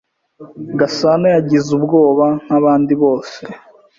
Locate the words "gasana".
0.79-1.25